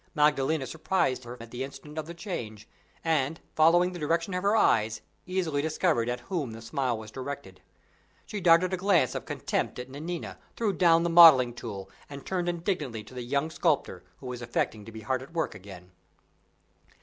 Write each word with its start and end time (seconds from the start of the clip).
Maddalena 0.15 0.65
surprised 0.65 1.25
her 1.25 1.37
at 1.39 1.51
the 1.51 1.63
instant 1.63 1.99
of 1.99 2.07
the 2.07 2.15
change; 2.15 2.67
and, 3.05 3.39
following 3.55 3.91
the 3.91 3.99
direction 3.99 4.33
of 4.33 4.41
her 4.41 4.55
eyes, 4.55 5.01
easily 5.27 5.61
discovered 5.61 6.09
at 6.09 6.21
whom 6.21 6.53
the 6.53 6.61
smile 6.63 6.97
was 6.97 7.11
directed. 7.11 7.61
She 8.25 8.41
darted 8.41 8.73
a 8.73 8.77
glance 8.77 9.13
of 9.13 9.25
contempt 9.25 9.77
at 9.77 9.91
Nanina, 9.91 10.39
threw 10.55 10.73
down 10.73 11.03
the 11.03 11.11
modeling 11.11 11.53
tool, 11.53 11.87
and 12.09 12.25
turned 12.25 12.49
indignantly 12.49 13.03
to 13.03 13.13
the 13.13 13.21
young 13.21 13.51
sculptor, 13.51 14.03
who 14.17 14.25
was 14.25 14.41
affecting 14.41 14.85
to 14.85 14.91
be 14.91 15.01
hard 15.01 15.21
at 15.21 15.33
work 15.33 15.53
again. 15.53 15.91